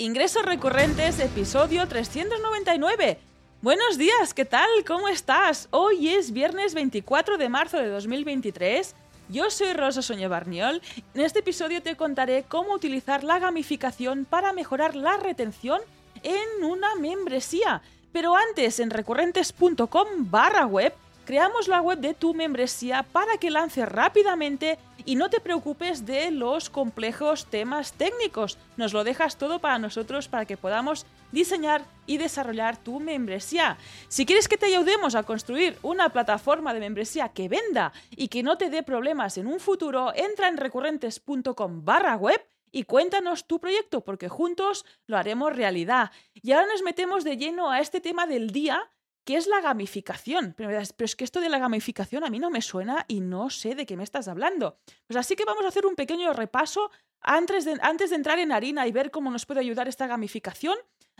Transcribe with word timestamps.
Ingresos 0.00 0.46
recurrentes, 0.46 1.18
episodio 1.18 1.86
399. 1.86 3.18
Buenos 3.60 3.98
días, 3.98 4.32
¿qué 4.32 4.46
tal? 4.46 4.66
¿Cómo 4.86 5.08
estás? 5.08 5.68
Hoy 5.72 6.08
es 6.08 6.32
viernes 6.32 6.72
24 6.72 7.36
de 7.36 7.50
marzo 7.50 7.76
de 7.76 7.88
2023. 7.88 8.94
Yo 9.28 9.50
soy 9.50 9.74
Rosa 9.74 10.00
Soña 10.00 10.26
Barniol. 10.26 10.80
En 11.12 11.20
este 11.20 11.40
episodio 11.40 11.82
te 11.82 11.96
contaré 11.96 12.44
cómo 12.48 12.72
utilizar 12.72 13.24
la 13.24 13.38
gamificación 13.40 14.24
para 14.24 14.54
mejorar 14.54 14.96
la 14.96 15.18
retención 15.18 15.82
en 16.22 16.64
una 16.64 16.94
membresía. 16.94 17.82
Pero 18.10 18.34
antes, 18.34 18.80
en 18.80 18.88
recurrentes.com 18.88 20.30
barra 20.30 20.64
web, 20.64 20.94
creamos 21.26 21.68
la 21.68 21.82
web 21.82 21.98
de 21.98 22.14
tu 22.14 22.32
membresía 22.32 23.02
para 23.02 23.36
que 23.36 23.50
lance 23.50 23.84
rápidamente 23.84 24.78
y 25.04 25.16
no 25.16 25.30
te 25.30 25.40
preocupes 25.40 26.06
de 26.06 26.30
los 26.30 26.70
complejos 26.70 27.46
temas 27.46 27.92
técnicos. 27.92 28.58
Nos 28.76 28.92
lo 28.92 29.04
dejas 29.04 29.36
todo 29.36 29.58
para 29.58 29.78
nosotros 29.78 30.28
para 30.28 30.44
que 30.44 30.56
podamos 30.56 31.06
diseñar 31.32 31.84
y 32.06 32.18
desarrollar 32.18 32.76
tu 32.76 33.00
membresía. 33.00 33.78
Si 34.08 34.26
quieres 34.26 34.48
que 34.48 34.58
te 34.58 34.66
ayudemos 34.66 35.14
a 35.14 35.22
construir 35.22 35.78
una 35.82 36.10
plataforma 36.10 36.74
de 36.74 36.80
membresía 36.80 37.30
que 37.30 37.48
venda 37.48 37.92
y 38.10 38.28
que 38.28 38.42
no 38.42 38.58
te 38.58 38.70
dé 38.70 38.82
problemas 38.82 39.38
en 39.38 39.46
un 39.46 39.60
futuro, 39.60 40.12
entra 40.14 40.48
en 40.48 40.56
recurrentes.com 40.56 41.84
barra 41.84 42.16
web 42.16 42.44
y 42.72 42.84
cuéntanos 42.84 43.46
tu 43.46 43.60
proyecto 43.60 44.02
porque 44.02 44.28
juntos 44.28 44.84
lo 45.06 45.16
haremos 45.16 45.54
realidad. 45.54 46.10
Y 46.34 46.52
ahora 46.52 46.66
nos 46.66 46.82
metemos 46.82 47.24
de 47.24 47.36
lleno 47.36 47.70
a 47.70 47.80
este 47.80 48.00
tema 48.00 48.26
del 48.26 48.50
día 48.50 48.90
¿Qué 49.24 49.36
es 49.36 49.46
la 49.46 49.60
gamificación? 49.60 50.54
Pero, 50.56 50.70
es 50.78 51.16
que 51.16 51.24
esto 51.24 51.40
de 51.40 51.48
la 51.48 51.58
gamificación 51.58 52.24
a 52.24 52.30
mí 52.30 52.38
no 52.38 52.50
me 52.50 52.62
suena 52.62 53.04
y 53.06 53.20
no 53.20 53.50
sé 53.50 53.74
de 53.74 53.86
qué 53.86 53.96
me 53.96 54.04
estás 54.04 54.28
hablando. 54.28 54.78
Pues 55.06 55.16
así 55.16 55.36
que 55.36 55.44
vamos 55.44 55.64
a 55.64 55.68
hacer 55.68 55.86
un 55.86 55.94
pequeño 55.94 56.32
repaso 56.32 56.90
antes 57.20 57.64
de, 57.64 57.78
antes 57.82 58.10
de 58.10 58.16
entrar 58.16 58.38
en 58.38 58.52
harina 58.52 58.86
y 58.86 58.92
ver 58.92 59.10
cómo 59.10 59.30
nos 59.30 59.46
puede 59.46 59.60
ayudar 59.60 59.88
esta 59.88 60.06
gamificación 60.06 60.76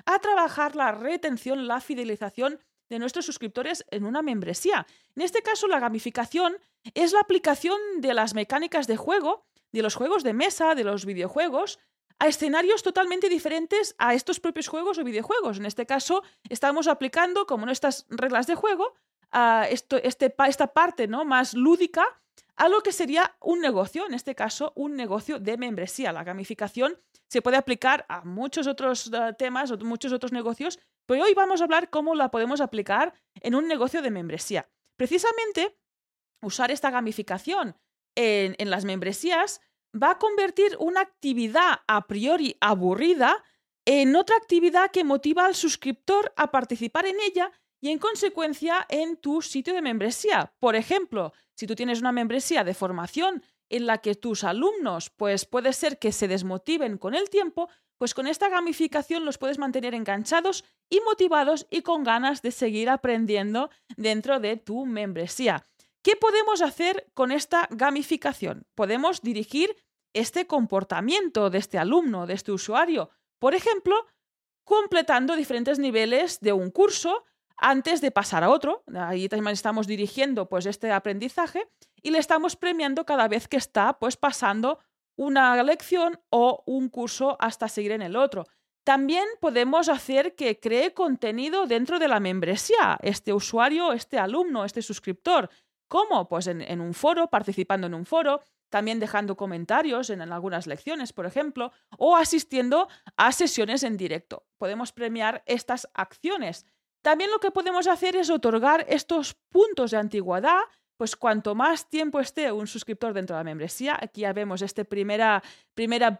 a 0.06 0.18
trabajar 0.18 0.76
la 0.76 0.92
retención, 0.92 1.66
la 1.66 1.80
fidelización 1.80 2.58
de 2.88 2.98
nuestros 2.98 3.26
suscriptores 3.26 3.84
en 3.90 4.04
una 4.04 4.22
membresía. 4.22 4.86
En 5.14 5.22
este 5.22 5.42
caso, 5.42 5.68
la 5.68 5.78
gamificación 5.78 6.56
es 6.94 7.12
la 7.12 7.20
aplicación 7.20 7.78
de 7.98 8.14
las 8.14 8.34
mecánicas 8.34 8.86
de 8.86 8.96
juego, 8.96 9.46
de 9.72 9.82
los 9.82 9.94
juegos 9.94 10.24
de 10.24 10.32
mesa, 10.32 10.74
de 10.74 10.84
los 10.84 11.06
videojuegos, 11.06 11.78
a 12.20 12.28
escenarios 12.28 12.82
totalmente 12.82 13.28
diferentes 13.28 13.94
a 13.98 14.14
estos 14.14 14.40
propios 14.40 14.68
juegos 14.68 14.98
o 14.98 15.04
videojuegos. 15.04 15.58
En 15.58 15.64
este 15.64 15.86
caso, 15.86 16.22
estamos 16.48 16.86
aplicando, 16.86 17.46
como 17.46 17.64
nuestras 17.64 18.06
reglas 18.10 18.46
de 18.46 18.54
juego, 18.54 18.94
a 19.32 19.66
este, 19.70 20.06
esta 20.06 20.66
parte 20.68 21.08
¿no? 21.08 21.24
más 21.24 21.54
lúdica 21.54 22.04
a 22.56 22.68
lo 22.68 22.82
que 22.82 22.92
sería 22.92 23.36
un 23.40 23.60
negocio, 23.60 24.06
en 24.06 24.12
este 24.12 24.34
caso, 24.34 24.74
un 24.76 24.96
negocio 24.96 25.40
de 25.40 25.56
membresía. 25.56 26.12
La 26.12 26.22
gamificación 26.22 26.98
se 27.26 27.40
puede 27.40 27.56
aplicar 27.56 28.04
a 28.10 28.22
muchos 28.22 28.66
otros 28.66 29.06
uh, 29.06 29.34
temas 29.38 29.70
o 29.70 29.78
muchos 29.78 30.12
otros 30.12 30.30
negocios, 30.30 30.78
pero 31.06 31.22
hoy 31.22 31.32
vamos 31.32 31.62
a 31.62 31.64
hablar 31.64 31.88
cómo 31.88 32.14
la 32.14 32.30
podemos 32.30 32.60
aplicar 32.60 33.14
en 33.36 33.54
un 33.54 33.66
negocio 33.66 34.02
de 34.02 34.10
membresía. 34.10 34.68
Precisamente, 34.98 35.78
usar 36.42 36.70
esta 36.70 36.90
gamificación 36.90 37.76
en 38.14 38.70
las 38.70 38.84
membresías 38.84 39.62
va 39.94 40.12
a 40.12 40.18
convertir 40.18 40.76
una 40.78 41.00
actividad 41.00 41.80
a 41.86 42.06
priori 42.06 42.56
aburrida 42.60 43.44
en 43.84 44.14
otra 44.16 44.36
actividad 44.36 44.90
que 44.90 45.04
motiva 45.04 45.46
al 45.46 45.54
suscriptor 45.54 46.32
a 46.36 46.50
participar 46.50 47.06
en 47.06 47.16
ella 47.20 47.50
y 47.80 47.90
en 47.90 47.98
consecuencia 47.98 48.86
en 48.88 49.16
tu 49.16 49.42
sitio 49.42 49.74
de 49.74 49.82
membresía. 49.82 50.52
Por 50.60 50.76
ejemplo, 50.76 51.32
si 51.54 51.66
tú 51.66 51.74
tienes 51.74 52.00
una 52.00 52.12
membresía 52.12 52.62
de 52.62 52.74
formación 52.74 53.42
en 53.68 53.86
la 53.86 53.98
que 53.98 54.14
tus 54.14 54.44
alumnos 54.44 55.10
pues 55.10 55.44
puede 55.46 55.72
ser 55.72 55.98
que 55.98 56.12
se 56.12 56.28
desmotiven 56.28 56.98
con 56.98 57.14
el 57.14 57.30
tiempo, 57.30 57.68
pues 57.98 58.14
con 58.14 58.26
esta 58.26 58.48
gamificación 58.48 59.24
los 59.24 59.38
puedes 59.38 59.58
mantener 59.58 59.94
enganchados 59.94 60.64
y 60.88 61.00
motivados 61.00 61.66
y 61.70 61.82
con 61.82 62.02
ganas 62.02 62.42
de 62.42 62.50
seguir 62.50 62.88
aprendiendo 62.88 63.70
dentro 63.96 64.40
de 64.40 64.56
tu 64.56 64.86
membresía. 64.86 65.66
¿Qué 66.02 66.16
podemos 66.16 66.62
hacer 66.62 67.10
con 67.12 67.30
esta 67.30 67.68
gamificación? 67.70 68.66
Podemos 68.74 69.20
dirigir 69.20 69.76
este 70.14 70.46
comportamiento 70.46 71.50
de 71.50 71.58
este 71.58 71.78
alumno, 71.78 72.26
de 72.26 72.34
este 72.34 72.52
usuario, 72.52 73.10
por 73.38 73.54
ejemplo, 73.54 74.06
completando 74.64 75.36
diferentes 75.36 75.78
niveles 75.78 76.40
de 76.40 76.52
un 76.52 76.70
curso 76.70 77.24
antes 77.56 78.00
de 78.00 78.10
pasar 78.10 78.42
a 78.42 78.50
otro. 78.50 78.82
Ahí 78.94 79.28
también 79.28 79.52
estamos 79.52 79.86
dirigiendo 79.86 80.48
pues 80.48 80.64
este 80.64 80.90
aprendizaje 80.90 81.68
y 82.02 82.10
le 82.10 82.18
estamos 82.18 82.56
premiando 82.56 83.04
cada 83.04 83.28
vez 83.28 83.46
que 83.46 83.58
está 83.58 83.98
pues 83.98 84.16
pasando 84.16 84.78
una 85.16 85.62
lección 85.62 86.18
o 86.30 86.62
un 86.66 86.88
curso 86.88 87.36
hasta 87.40 87.68
seguir 87.68 87.92
en 87.92 88.02
el 88.02 88.16
otro. 88.16 88.46
También 88.84 89.24
podemos 89.40 89.90
hacer 89.90 90.34
que 90.34 90.58
cree 90.58 90.94
contenido 90.94 91.66
dentro 91.66 91.98
de 91.98 92.08
la 92.08 92.20
membresía, 92.20 92.98
este 93.02 93.34
usuario, 93.34 93.92
este 93.92 94.18
alumno, 94.18 94.64
este 94.64 94.80
suscriptor. 94.80 95.50
¿Cómo? 95.90 96.28
Pues 96.28 96.46
en, 96.46 96.80
un 96.80 96.94
foro, 96.94 97.30
participando 97.30 97.88
en 97.88 97.94
un 97.94 98.06
foro, 98.06 98.40
también 98.68 99.00
dejando 99.00 99.36
comentarios 99.36 100.08
en 100.10 100.22
algunas 100.22 100.68
lecciones, 100.68 101.12
por 101.12 101.26
ejemplo, 101.26 101.72
o 101.98 102.14
asistiendo 102.14 102.86
a 103.16 103.32
sesiones 103.32 103.82
en 103.82 103.96
directo. 103.96 104.46
Podemos 104.56 104.92
premiar 104.92 105.42
estas 105.46 105.88
acciones. 105.94 106.64
También 107.02 107.32
lo 107.32 107.40
que 107.40 107.50
podemos 107.50 107.88
hacer 107.88 108.14
es 108.14 108.30
otorgar 108.30 108.86
estos 108.88 109.34
puntos 109.50 109.90
de 109.90 109.96
antigüedad, 109.96 110.60
pues 110.96 111.16
cuanto 111.16 111.56
más 111.56 111.90
tiempo 111.90 112.20
esté 112.20 112.52
un 112.52 112.68
suscriptor 112.68 113.12
dentro 113.12 113.34
de 113.34 113.40
la 113.40 113.44
membresía, 113.44 113.98
aquí 114.00 114.20
ya 114.20 114.32
vemos 114.32 114.62
este 114.62 114.84
primer 114.84 115.42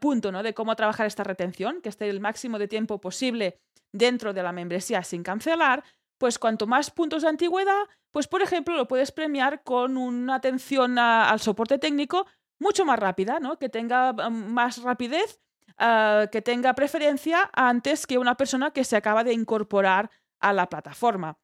punto 0.01 0.33
¿no? 0.33 0.43
de 0.43 0.53
cómo 0.53 0.75
trabajar 0.75 1.07
esta 1.07 1.23
retención, 1.23 1.81
que 1.81 1.91
esté 1.91 2.11
el 2.11 2.19
máximo 2.19 2.59
de 2.59 2.67
tiempo 2.67 3.01
posible 3.01 3.61
dentro 3.93 4.33
de 4.33 4.43
la 4.43 4.51
membresía 4.51 5.05
sin 5.05 5.23
cancelar, 5.23 5.85
pues 6.21 6.39
cuanto 6.39 6.67
más 6.67 6.91
puntos 6.91 7.23
de 7.23 7.31
antigüedad, 7.31 7.89
pues 8.11 8.29
por 8.29 8.43
ejemplo 8.43 8.77
lo 8.77 8.87
puedes 8.87 9.11
premiar 9.11 9.63
con 9.63 9.97
una 9.97 10.35
atención 10.35 10.99
al 10.99 11.41
soporte 11.41 11.79
técnico 11.79 12.27
mucho 12.59 12.85
más 12.85 12.99
rápida, 12.99 13.41
¿no? 13.41 13.59
Que 13.59 13.71
tenga 13.71 14.13
mm, 14.13 14.53
más 14.53 14.83
rapidez, 14.83 15.41
ah, 15.79 16.27
que 16.31 16.43
tenga 16.43 16.75
preferencia 16.75 17.51
antes 17.55 18.07
que 18.07 18.19
una 18.19 18.37
persona 18.37 18.71
que 18.71 18.85
se 18.85 18.97
acaba 18.97 19.25
de 19.25 19.33
incorporar 19.33 20.11
a 20.41 20.53
la 20.53 20.69
plataforma. 20.69 21.39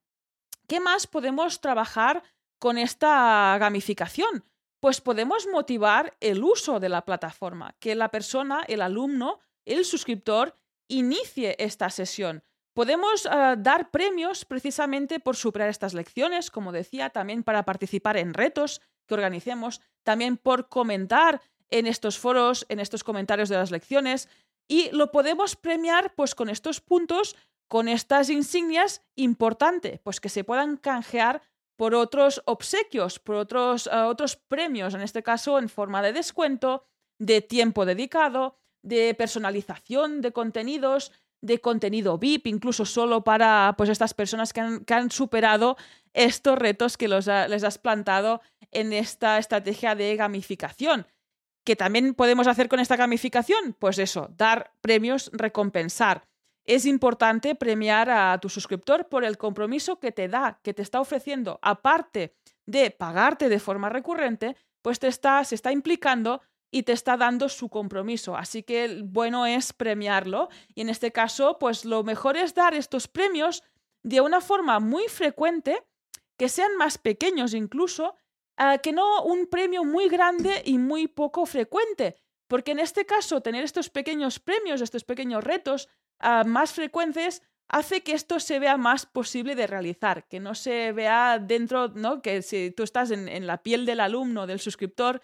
¿Qué 0.69 0.79
más 0.79 1.07
podemos 1.07 1.63
trabajar 1.63 2.23
con 2.59 2.77
esta 2.77 3.57
gamificación? 3.59 4.45
Pues 4.81 5.01
podemos 5.01 5.47
motivar 5.51 6.19
el 6.21 6.45
uso 6.45 6.81
de 6.81 6.91
la 6.91 7.07
plataforma, 7.07 7.75
que 7.81 7.95
la 7.95 8.11
persona, 8.11 8.63
el 8.69 8.83
alumno, 8.83 9.41
el 9.65 9.87
suscriptor, 9.87 10.55
inicie 10.87 11.57
esta 11.59 11.89
sesión. 11.89 12.43
Podemos 12.77 13.25
ah, 13.25 13.57
dar 13.57 13.91
premios 13.91 14.45
precisamente 14.45 15.19
por 15.19 15.35
superar 15.35 15.71
estas 15.71 15.95
lecciones, 15.95 16.51
como 16.51 16.73
decía, 16.73 17.09
también 17.09 17.43
para 17.43 17.65
participar 17.65 18.19
en 18.19 18.35
retos 18.35 18.83
que 19.07 19.15
organicemos, 19.15 19.81
también 20.03 20.37
por 20.37 20.69
comentar 20.69 21.41
en 21.71 21.87
estos 21.87 22.19
foros, 22.19 22.67
en 22.69 22.79
estos 22.79 23.03
comentarios 23.03 23.49
de 23.49 23.57
las 23.57 23.71
lecciones, 23.71 24.29
y 24.69 24.91
lo 24.91 25.11
podemos 25.11 25.57
premiar 25.57 26.13
pues 26.15 26.35
con 26.35 26.51
estos 26.51 26.83
puntos, 26.83 27.35
con 27.67 27.89
estas 27.89 28.29
insignias 28.29 29.01
importante, 29.15 29.99
pues 30.05 30.21
que 30.21 30.29
se 30.29 30.45
puedan 30.45 30.77
canjear 30.77 31.41
por 31.77 31.95
otros 31.95 32.43
obsequios, 32.45 33.19
por 33.19 33.37
otros, 33.37 33.89
ah, 33.91 34.07
otros 34.07 34.37
premios, 34.37 34.93
en 34.93 35.01
este 35.01 35.23
caso 35.23 35.59
en 35.59 35.71
forma 35.71 36.03
de 36.03 36.13
descuento, 36.13 36.85
de 37.19 37.41
tiempo 37.41 37.87
dedicado, 37.87 38.59
de 38.83 39.15
personalización 39.15 40.21
de 40.21 40.33
contenidos, 40.33 41.11
de 41.41 41.61
contenido 41.61 42.19
VIP, 42.19 42.47
incluso 42.47 42.85
solo 42.85 43.25
para 43.25 43.75
pues, 43.77 43.91
estas 43.91 44.15
personas 44.15 44.53
que 44.53 44.61
han, 44.61 45.11
superado 45.11 45.77
estos 46.13 46.59
retos 46.59 46.97
que 46.97 47.09
les 47.09 47.29
has 47.29 47.79
plantado 47.79 48.41
en 48.71 48.93
esta 48.93 49.39
estrategia 49.39 49.95
de 49.95 50.17
gamificación. 50.17 51.07
¿Qué 51.65 51.77
también 51.77 52.15
podemos 52.15 52.47
hacer 52.47 52.69
con 52.69 52.81
esta 52.81 52.97
gamificación? 52.97 53.75
Pues 53.79 53.99
eso, 53.99 54.31
dar 54.37 54.73
premios, 54.81 55.31
recompensar. 55.33 56.29
Es 56.65 56.87
importante 56.87 57.55
premiar 57.55 58.11
a 58.11 58.39
tu 58.39 58.49
suscriptor 58.49 59.09
por 59.09 59.25
el 59.25 59.37
compromiso 59.37 59.99
que 59.99 60.13
te 60.13 60.29
da, 60.29 60.59
que 60.63 60.75
te 60.75 60.83
está 60.83 61.01
ofreciendo, 61.01 61.59
aparte 61.63 62.35
de 62.67 62.91
pagarte 62.91 63.49
de 63.49 63.61
forma 63.61 63.89
recurrente, 63.89 64.57
pues 64.83 64.99
te 64.99 65.09
está, 65.09 65.43
se 65.45 65.55
está 65.55 65.73
implicando 65.73 66.41
y 66.77 66.83
te 66.83 66.93
está 66.93 67.17
dando 67.17 67.49
su 67.49 67.71
compromiso. 67.71 68.37
Así 68.37 68.63
que 68.63 69.01
bueno 69.03 69.47
es 69.47 69.73
premiarlo. 69.73 70.51
Y 70.75 70.83
en 70.83 70.91
este 70.91 71.11
caso, 71.11 71.57
pues 71.59 71.87
lo 71.87 72.05
mejor 72.05 72.37
es 72.37 72.53
dar 72.53 72.75
estos 72.75 73.09
premios 73.09 73.63
de 74.03 74.21
una 74.21 74.43
forma 74.43 74.79
muy 74.79 75.09
frecuente, 75.09 75.83
que 76.37 76.51
sean 76.51 76.77
más 76.77 76.99
pequeños 76.99 77.55
incluso, 77.55 78.15
que 78.83 78.93
no 78.93 79.23
un 79.23 79.47
premio 79.47 79.85
muy 79.85 80.11
grande 80.11 80.61
y 80.67 80.77
muy 80.77 81.09
poco 81.09 81.47
frecuente. 81.47 82.17
Porque 82.47 82.73
en 82.73 82.79
este 82.79 83.07
caso, 83.07 83.41
tener 83.41 83.65
estos 83.65 83.89
pequeños 83.89 84.39
premios, 84.39 84.83
estos 84.83 85.05
pequeños 85.05 85.43
retos 85.43 85.89
ah, 86.19 86.45
más 86.45 86.75
frecuentes, 86.75 87.43
hace 87.69 88.03
que 88.03 88.13
esto 88.13 88.39
se 88.39 88.59
vea 88.59 88.77
más 88.77 89.07
posible 89.07 89.55
de 89.55 89.67
realizar, 89.67 90.29
que 90.29 90.41
no 90.41 90.55
se 90.55 90.93
vea 90.93 91.39
dentro, 91.39 91.89
¿no? 91.89 92.21
Que 92.21 92.43
si 92.43 92.71
tú 92.71 92.83
estás 92.83 93.11
en, 93.13 93.29
en 93.29 93.47
la 93.47 93.63
piel 93.63 93.87
del 93.87 94.01
alumno, 94.01 94.47
del 94.47 94.61
suscriptor, 94.61 95.23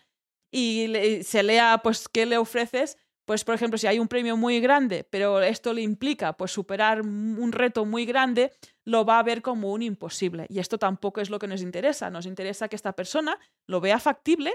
y 0.53 1.23
se 1.25 1.43
lea 1.43 1.81
pues 1.83 2.09
qué 2.09 2.27
le 2.27 2.37
ofreces, 2.39 2.99
pues 3.25 3.45
por 3.45 3.55
ejemplo, 3.55 3.79
si 3.79 3.87
hay 3.87 3.99
un 3.99 4.09
premio 4.09 4.37
muy 4.37 4.61
grande, 4.61 5.05
pero 5.09 5.41
esto 5.41 5.73
le 5.73 5.83
implica 5.83 6.35
pues 6.35 6.53
superar 6.53 7.01
un 7.01 7.51
reto 7.53 7.85
muy 7.85 8.05
grande, 8.05 8.53
lo 8.85 9.05
va 9.05 9.19
a 9.19 9.23
ver 9.23 9.43
como 9.43 9.73
un 9.73 9.83
imposible. 9.83 10.47
Y 10.49 10.59
esto 10.59 10.79
tampoco 10.79 11.21
es 11.21 11.31
lo 11.31 11.39
que 11.39 11.47
nos 11.47 11.63
interesa. 11.63 12.11
Nos 12.11 12.27
interesa 12.27 12.69
que 12.69 12.77
esta 12.77 12.93
persona 12.93 13.39
lo 13.67 13.81
vea 13.81 13.99
factible, 13.99 14.53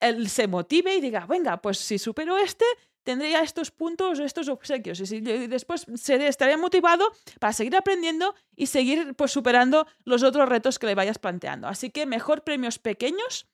él 0.00 0.28
se 0.28 0.48
motive 0.48 0.96
y 0.96 1.00
diga, 1.00 1.26
venga, 1.26 1.60
pues 1.62 1.78
si 1.78 1.98
supero 1.98 2.36
este, 2.38 2.64
tendría 3.02 3.42
estos 3.42 3.70
puntos, 3.70 4.18
estos 4.18 4.48
obsequios. 4.48 5.00
Y, 5.12 5.20
después 5.20 5.86
se 5.94 6.26
estaría 6.26 6.56
motivado 6.56 7.12
para 7.38 7.52
seguir 7.52 7.76
aprendiendo 7.76 8.34
y 8.56 8.66
seguir 8.66 9.14
pues, 9.14 9.30
superando 9.30 9.86
los 10.04 10.22
otros 10.22 10.48
retos 10.48 10.78
que 10.78 10.86
le 10.86 10.94
vayas 10.94 11.18
planteando. 11.18 11.68
Así 11.68 11.90
que 11.90 12.06
mejor 12.06 12.42
premios 12.42 12.78
pequeños 12.78 13.46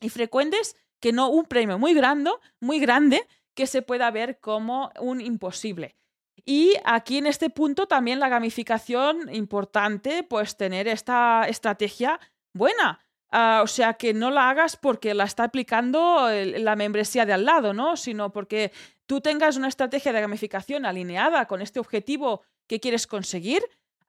y 0.00 0.08
frecuentes 0.08 0.74
que 1.00 1.12
no 1.12 1.28
un 1.28 1.44
premio 1.44 1.78
muy 1.78 1.94
grande, 1.94 2.30
muy 2.60 2.78
grande 2.78 3.26
que 3.54 3.66
se 3.66 3.82
pueda 3.82 4.10
ver 4.10 4.38
como 4.38 4.92
un 5.00 5.20
imposible. 5.20 5.96
Y 6.44 6.74
aquí 6.84 7.18
en 7.18 7.26
este 7.26 7.50
punto 7.50 7.86
también 7.86 8.20
la 8.20 8.28
gamificación, 8.28 9.32
importante, 9.34 10.22
pues 10.22 10.56
tener 10.56 10.88
esta 10.88 11.44
estrategia 11.48 12.20
buena. 12.54 13.00
Ah, 13.30 13.60
o 13.62 13.66
sea, 13.66 13.94
que 13.94 14.12
no 14.12 14.30
la 14.30 14.50
hagas 14.50 14.76
porque 14.76 15.14
la 15.14 15.24
está 15.24 15.44
aplicando 15.44 16.28
la 16.30 16.76
membresía 16.76 17.26
de 17.26 17.32
al 17.32 17.44
lado, 17.44 17.72
¿no? 17.72 17.96
Sino 17.96 18.32
porque 18.32 18.72
tú 19.06 19.20
tengas 19.20 19.56
una 19.56 19.68
estrategia 19.68 20.12
de 20.12 20.20
gamificación 20.20 20.84
alineada 20.84 21.46
con 21.46 21.62
este 21.62 21.78
objetivo 21.78 22.42
que 22.66 22.80
quieres 22.80 23.06
conseguir 23.06 23.62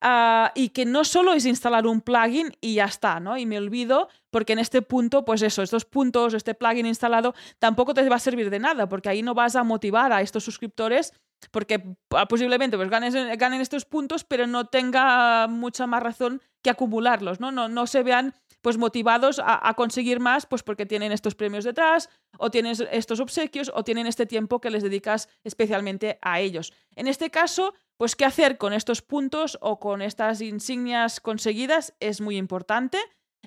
Ah, 0.03 0.51
y 0.56 0.69
que 0.69 0.86
no 0.86 1.03
solo 1.03 1.33
es 1.33 1.45
instalar 1.45 1.86
un 1.86 2.01
plugin 2.01 2.51
y 2.59 2.75
ya 2.75 2.86
está, 2.86 3.19
¿no? 3.19 3.38
Y 3.38 3.45
me 3.45 3.59
olvido 3.59 4.09
porque 4.31 4.53
en 4.53 4.59
este 4.59 4.81
punto, 4.81 5.24
pues 5.25 5.44
eso, 5.44 5.62
estos 5.62 5.86
puntos, 5.86 6.33
este 6.33 6.56
plugin 6.56 6.88
instalado, 6.88 7.36
tampoco 7.59 7.94
te 7.94 8.07
va 8.09 8.15
a 8.15 8.19
servir 8.19 8.50
de 8.50 8.57
nada 8.57 8.89
porque 8.89 9.09
ahí 9.09 9.21
no 9.21 9.36
vas 9.36 9.56
a 9.56 9.63
motivar 9.63 10.12
a 10.12 10.21
estos 10.21 10.44
suscriptores 10.44 11.13
porque 11.51 11.83
ah, 12.12 12.27
posiblemente 12.27 12.77
pues 12.77 12.89
ganen 12.89 13.62
estos 13.62 13.86
puntos, 13.86 14.24
pero 14.24 14.48
no 14.48 14.65
tenga 14.65 15.48
mucha 15.48 15.86
más 15.86 16.01
razón 16.01 16.42
que 16.63 16.69
acumularlos, 16.71 17.39
¿no? 17.39 17.51
No, 17.51 17.68
no 17.68 17.86
se 17.86 18.01
vean 18.01 18.33
pues 18.61 18.77
motivados 18.77 19.41
a, 19.43 19.73
conseguir 19.73 20.19
más, 20.19 20.45
pues 20.45 20.63
porque 20.63 20.85
tienen 20.85 21.11
estos 21.11 21.35
premios 21.35 21.63
detrás, 21.63 22.09
o 22.37 22.51
tienen 22.51 22.75
estos 22.91 23.19
obsequios, 23.19 23.71
o 23.73 23.83
tienen 23.83 24.07
este 24.07 24.25
tiempo 24.25 24.61
que 24.61 24.69
les 24.69 24.83
dedicas 24.83 25.29
especialmente 25.43 26.19
a 26.21 26.39
ellos. 26.39 26.71
En 26.95 27.07
este 27.07 27.31
caso, 27.31 27.73
pues 27.97 28.15
qué 28.15 28.25
hacer 28.25 28.57
con 28.57 28.73
estos 28.73 29.01
puntos 29.01 29.57
o 29.61 29.79
con 29.79 30.01
estas 30.01 30.41
insignias 30.41 31.19
conseguidas 31.19 31.95
es 31.99 32.21
muy 32.21 32.37
importante. 32.37 32.99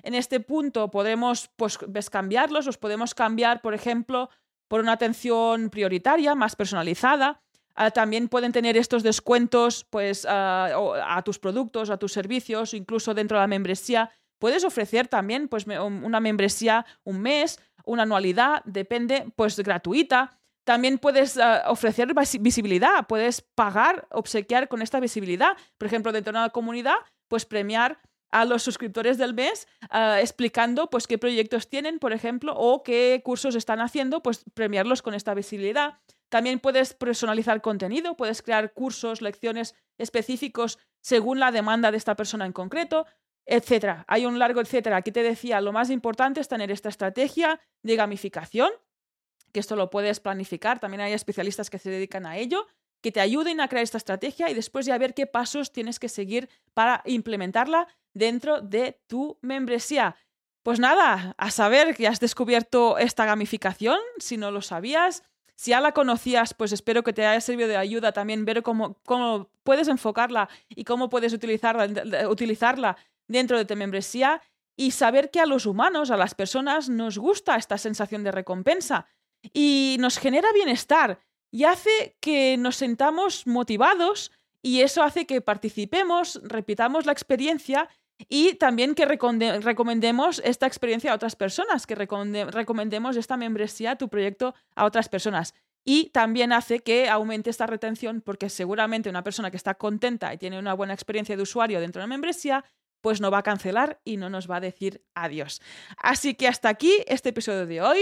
En 0.03 0.13
este 0.13 0.39
punto 0.39 0.91
podemos 0.91 1.49
pues, 1.55 1.77
cambiarlos, 2.09 2.65
los 2.65 2.77
podemos 2.77 3.15
cambiar, 3.15 3.61
por 3.61 3.73
ejemplo, 3.73 4.29
por 4.67 4.81
una 4.81 4.93
atención 4.93 5.69
prioritaria, 5.69 6.35
más 6.35 6.55
personalizada. 6.55 7.41
Ah, 7.75 7.91
también 7.91 8.29
pueden 8.29 8.51
tener 8.51 8.77
estos 8.77 9.03
descuentos 9.03 9.85
pues, 9.89 10.25
ah, 10.29 10.69
a 11.05 11.21
tus 11.23 11.39
productos, 11.39 11.89
a 11.89 11.97
tus 11.97 12.13
servicios, 12.13 12.73
incluso 12.73 13.13
dentro 13.13 13.37
de 13.37 13.43
la 13.43 13.47
membresía. 13.47 14.11
Puedes 14.39 14.63
ofrecer 14.63 15.07
también 15.07 15.47
pues, 15.47 15.65
una 15.67 16.19
membresía 16.19 16.85
un 17.03 17.21
mes, 17.21 17.59
una 17.85 18.03
anualidad, 18.03 18.63
depende, 18.65 19.31
pues 19.35 19.57
gratuita. 19.59 20.37
También 20.65 20.97
puedes 20.97 21.37
ah, 21.37 21.63
ofrecer 21.67 22.13
visibilidad, 22.39 23.05
puedes 23.07 23.41
pagar, 23.41 24.07
obsequiar 24.11 24.67
con 24.67 24.81
esta 24.81 24.99
visibilidad. 24.99 25.55
Por 25.77 25.87
ejemplo, 25.87 26.11
dentro 26.11 26.33
de 26.33 26.39
una 26.39 26.49
comunidad, 26.49 26.95
pues 27.27 27.45
premiar 27.45 27.99
a 28.31 28.43
los 28.43 28.63
suscriptores 28.63 29.17
del 29.17 29.33
mes 29.33 29.67
ah, 29.89 30.19
explicando 30.19 30.89
pues 30.89 31.07
qué 31.07 31.17
proyectos 31.17 31.69
tienen, 31.69 31.99
por 31.99 32.11
ejemplo, 32.11 32.53
o 32.57 32.83
qué 32.83 33.21
cursos 33.23 33.55
están 33.55 33.79
haciendo, 33.79 34.21
pues 34.21 34.43
premiarlos 34.53 35.01
con 35.01 35.13
esta 35.13 35.33
visibilidad. 35.33 35.99
También 36.29 36.59
puedes 36.59 36.93
personalizar 36.93 37.61
contenido, 37.61 38.17
puedes 38.17 38.41
crear 38.41 38.73
cursos, 38.73 39.21
lecciones 39.21 39.75
específicos 39.97 40.79
según 41.01 41.39
la 41.39 41.51
demanda 41.51 41.91
de 41.91 41.97
esta 41.97 42.15
persona 42.15 42.45
en 42.45 42.51
concreto, 42.51 43.05
etcétera. 43.45 44.05
Hay 44.07 44.25
un 44.25 44.39
largo 44.39 44.61
etcétera. 44.61 44.97
Aquí 44.97 45.11
te 45.11 45.23
decía, 45.23 45.61
lo 45.61 45.71
más 45.71 45.89
importante 45.89 46.41
es 46.41 46.47
tener 46.47 46.71
esta 46.71 46.89
estrategia 46.89 47.59
de 47.83 47.95
gamificación 47.95 48.71
que 49.55 49.61
esto 49.61 49.77
lo 49.77 49.89
puedes 49.89 50.19
planificar, 50.19 50.79
también 50.79 50.99
hay 50.99 51.13
especialistas 51.13 51.69
que 51.69 51.79
se 51.79 51.89
dedican 51.89 52.25
a 52.25 52.35
ello, 52.35 52.67
que 52.99 53.13
te 53.13 53.21
ayuden 53.21 53.61
a 53.61 53.69
crear 53.69 53.83
esta 53.83 53.97
estrategia 53.97 54.49
y 54.49 54.53
después 54.53 54.85
ya 54.85 54.97
ver 54.97 55.13
qué 55.13 55.27
pasos 55.27 55.71
tienes 55.71 55.97
que 55.97 56.09
seguir 56.09 56.49
para 56.73 57.01
implementarla 57.05 57.87
dentro 58.13 58.59
de 58.59 58.99
tu 59.07 59.37
membresía. 59.41 60.17
Pues 60.61 60.81
nada, 60.81 61.35
a 61.37 61.51
saber 61.51 61.95
que 61.95 62.05
has 62.05 62.19
descubierto 62.19 62.97
esta 62.97 63.23
gamificación, 63.23 63.97
si 64.17 64.35
no 64.35 64.51
lo 64.51 64.61
sabías. 64.61 65.23
Si 65.55 65.71
ya 65.71 65.79
la 65.79 65.93
conocías, 65.93 66.53
pues 66.53 66.73
espero 66.73 67.03
que 67.03 67.13
te 67.13 67.25
haya 67.25 67.39
servido 67.39 67.69
de 67.69 67.77
ayuda 67.77 68.11
también 68.11 68.43
ver 68.43 68.61
cómo, 68.61 68.99
cómo 69.05 69.49
puedes 69.63 69.87
enfocarla 69.87 70.49
y 70.67 70.83
cómo 70.83 71.07
puedes 71.07 71.31
utilizarla, 71.31 72.27
utilizarla 72.27 72.97
dentro 73.27 73.57
de 73.57 73.65
tu 73.65 73.75
membresía 73.75 74.41
y 74.75 74.91
saber 74.91 75.31
que 75.31 75.39
a 75.39 75.45
los 75.45 75.65
humanos, 75.65 76.11
a 76.11 76.17
las 76.17 76.35
personas, 76.35 76.89
nos 76.89 77.17
gusta 77.17 77.55
esta 77.55 77.77
sensación 77.77 78.23
de 78.23 78.31
recompensa 78.31 79.07
y 79.53 79.97
nos 79.99 80.17
genera 80.17 80.51
bienestar 80.53 81.19
y 81.51 81.63
hace 81.63 82.17
que 82.19 82.57
nos 82.57 82.75
sentamos 82.75 83.47
motivados 83.47 84.31
y 84.61 84.81
eso 84.81 85.03
hace 85.03 85.25
que 85.25 85.41
participemos, 85.41 86.41
repitamos 86.43 87.05
la 87.05 87.11
experiencia 87.11 87.87
y 88.29 88.55
también 88.55 88.95
que 88.95 89.05
recomendemos 89.05 90.41
esta 90.43 90.67
experiencia 90.67 91.11
a 91.11 91.15
otras 91.15 91.35
personas, 91.35 91.85
que 91.85 91.95
recomendemos 91.95 93.17
esta 93.17 93.37
membresía, 93.37 93.97
tu 93.97 94.09
proyecto 94.09 94.55
a 94.75 94.85
otras 94.85 95.09
personas. 95.09 95.53
Y 95.83 96.09
también 96.09 96.51
hace 96.51 96.79
que 96.79 97.09
aumente 97.09 97.51
esta 97.51 97.67
retención 97.67 98.21
porque 98.21 98.49
seguramente 98.49 99.09
una 99.09 99.23
persona 99.23 99.51
que 99.51 99.57
está 99.57 99.75
contenta 99.75 100.33
y 100.33 100.37
tiene 100.37 100.57
una 100.57 100.73
buena 100.73 100.93
experiencia 100.93 101.35
de 101.37 101.43
usuario 101.43 101.79
dentro 101.79 101.99
de 101.99 102.03
la 102.03 102.13
membresía 102.13 102.65
pues 103.05 103.21
no 103.21 103.29
va 103.29 103.37
a 103.37 103.43
cancelar 103.43 103.99
y 104.03 104.17
no 104.17 104.31
nos 104.31 104.49
va 104.49 104.55
a 104.55 104.59
decir 104.59 105.03
adiós. 105.13 105.61
Así 105.95 106.33
que 106.33 106.47
hasta 106.47 106.69
aquí 106.69 106.91
este 107.05 107.29
episodio 107.29 107.67
de 107.67 107.79
hoy. 107.79 107.99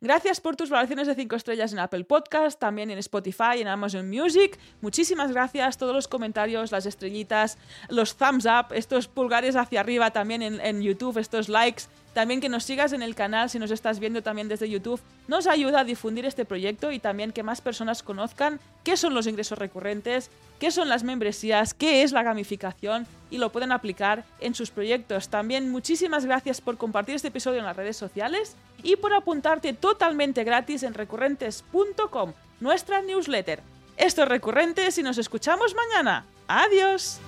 Gracias 0.00 0.40
por 0.40 0.56
tus 0.56 0.70
valoraciones 0.70 1.06
de 1.06 1.14
5 1.14 1.36
estrellas 1.36 1.74
en 1.74 1.80
Apple 1.80 2.04
Podcast, 2.04 2.58
también 2.58 2.90
en 2.90 2.96
Spotify, 2.96 3.60
en 3.60 3.68
Amazon 3.68 4.08
Music. 4.08 4.58
Muchísimas 4.80 5.32
gracias, 5.32 5.76
todos 5.76 5.94
los 5.94 6.08
comentarios, 6.08 6.72
las 6.72 6.86
estrellitas, 6.86 7.58
los 7.90 8.16
thumbs 8.16 8.46
up, 8.46 8.72
estos 8.72 9.06
pulgares 9.06 9.54
hacia 9.54 9.80
arriba 9.80 10.12
también 10.12 10.40
en, 10.40 10.62
en 10.62 10.80
YouTube, 10.80 11.18
estos 11.18 11.50
likes 11.50 11.82
también 12.18 12.40
que 12.40 12.48
nos 12.48 12.64
sigas 12.64 12.92
en 12.92 13.02
el 13.04 13.14
canal 13.14 13.48
si 13.48 13.60
nos 13.60 13.70
estás 13.70 14.00
viendo 14.00 14.24
también 14.24 14.48
desde 14.48 14.68
YouTube. 14.68 15.00
Nos 15.28 15.46
ayuda 15.46 15.78
a 15.78 15.84
difundir 15.84 16.26
este 16.26 16.44
proyecto 16.44 16.90
y 16.90 16.98
también 16.98 17.30
que 17.30 17.44
más 17.44 17.60
personas 17.60 18.02
conozcan 18.02 18.58
qué 18.82 18.96
son 18.96 19.14
los 19.14 19.28
ingresos 19.28 19.56
recurrentes, 19.56 20.28
qué 20.58 20.72
son 20.72 20.88
las 20.88 21.04
membresías, 21.04 21.74
qué 21.74 22.02
es 22.02 22.10
la 22.10 22.24
gamificación 22.24 23.06
y 23.30 23.38
lo 23.38 23.52
pueden 23.52 23.70
aplicar 23.70 24.24
en 24.40 24.56
sus 24.56 24.70
proyectos. 24.72 25.28
También 25.28 25.70
muchísimas 25.70 26.24
gracias 26.24 26.60
por 26.60 26.76
compartir 26.76 27.14
este 27.14 27.28
episodio 27.28 27.60
en 27.60 27.66
las 27.66 27.76
redes 27.76 27.96
sociales 27.96 28.56
y 28.82 28.96
por 28.96 29.14
apuntarte 29.14 29.72
totalmente 29.72 30.42
gratis 30.42 30.82
en 30.82 30.94
recurrentes.com, 30.94 32.32
nuestra 32.58 33.00
newsletter. 33.00 33.62
Esto 33.96 34.24
es 34.24 34.28
Recurrentes 34.28 34.98
y 34.98 35.04
nos 35.04 35.18
escuchamos 35.18 35.72
mañana. 35.76 36.24
Adiós. 36.48 37.20